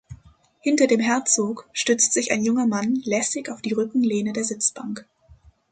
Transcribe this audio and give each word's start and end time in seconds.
Hinter 0.61 0.87
dem 0.87 0.99
Herzog 0.99 1.69
stützt 1.73 2.11
sich 2.13 2.31
ein 2.31 2.43
junger 2.43 2.65
Mann 2.65 2.95
lässig 3.03 3.49
auf 3.51 3.61
die 3.61 3.73
Rückenlehne 3.73 4.33
der 4.33 4.43
Sitzbank. 4.43 5.05